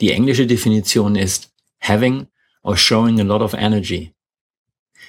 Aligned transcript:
Die 0.00 0.12
englische 0.12 0.46
Definition 0.46 1.16
ist 1.16 1.50
having 1.80 2.26
or 2.62 2.76
showing 2.76 3.20
a 3.20 3.24
lot 3.24 3.40
of 3.40 3.54
energy. 3.54 4.12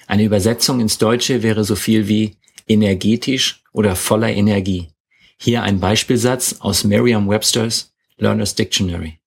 Eine 0.08 0.24
Übersetzung 0.24 0.80
ins 0.80 0.98
Deutsche 0.98 1.44
wäre 1.44 1.64
so 1.64 1.76
viel 1.76 2.08
wie 2.08 2.38
energetisch 2.68 3.64
oder 3.74 3.96
voller 3.96 4.34
Energie. 4.34 4.90
Hier 5.38 5.64
ein 5.64 5.80
Beispielsatz 5.80 6.58
aus 6.60 6.84
Merriam-Webster's 6.84 7.94
Learner's 8.18 8.56
Dictionary. 8.56 9.20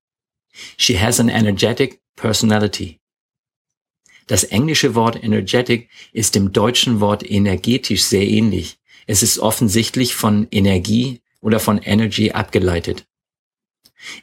She 0.77 0.99
has 0.99 1.21
an 1.21 1.29
energetic 1.29 2.01
personality. 2.17 2.99
Das 4.27 4.45
englische 4.45 4.95
Wort 4.95 5.23
energetic 5.23 5.89
ist 6.13 6.35
dem 6.35 6.53
deutschen 6.53 7.01
Wort 7.01 7.29
energetisch 7.29 8.05
sehr 8.05 8.27
ähnlich. 8.27 8.79
Es 9.07 9.23
ist 9.23 9.39
offensichtlich 9.39 10.15
von 10.15 10.47
Energie 10.51 11.21
oder 11.41 11.59
von 11.59 11.79
Energy 11.79 12.31
abgeleitet. 12.31 13.07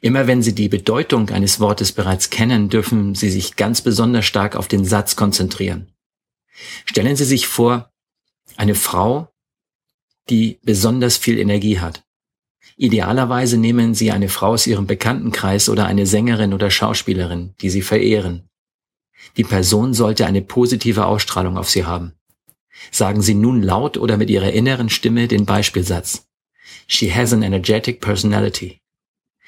Immer 0.02 0.28
wenn 0.28 0.42
Sie 0.42 0.56
die 0.56 0.70
Bedeutung 0.70 1.30
eines 1.30 1.60
Wortes 1.60 1.92
bereits 1.92 2.30
kennen, 2.30 2.70
dürfen 2.70 3.16
Sie 3.16 3.30
sich 3.30 3.56
ganz 3.56 3.82
besonders 3.82 4.26
stark 4.26 4.56
auf 4.56 4.68
den 4.68 4.86
Satz 4.86 5.16
konzentrieren. 5.16 5.94
Stellen 6.86 7.16
Sie 7.16 7.26
sich 7.26 7.48
vor, 7.48 7.92
eine 8.56 8.76
Frau, 8.76 9.30
die 10.30 10.60
besonders 10.64 11.18
viel 11.18 11.38
Energie 11.38 11.80
hat. 11.80 12.04
Idealerweise 12.76 13.58
nehmen 13.58 13.94
Sie 13.94 14.12
eine 14.12 14.30
Frau 14.30 14.50
aus 14.50 14.68
Ihrem 14.68 14.88
Bekanntenkreis 14.88 15.70
oder 15.70 15.86
eine 15.86 16.06
Sängerin 16.06 16.54
oder 16.54 16.70
Schauspielerin, 16.70 17.54
die 17.62 17.70
Sie 17.70 17.82
verehren. 17.82 18.50
Die 19.36 19.44
Person 19.44 19.94
sollte 19.94 20.26
eine 20.26 20.42
positive 20.42 21.06
Ausstrahlung 21.06 21.58
auf 21.58 21.70
Sie 21.70 21.86
haben. 21.86 22.14
Sagen 22.92 23.22
Sie 23.22 23.34
nun 23.34 23.64
laut 23.64 23.98
oder 23.98 24.18
mit 24.18 24.30
Ihrer 24.30 24.52
inneren 24.52 24.90
Stimme 24.90 25.28
den 25.28 25.46
Beispielsatz. 25.46 26.28
She 26.88 27.14
has 27.14 27.34
an 27.34 27.44
energetic 27.44 28.02
personality. 28.02 28.82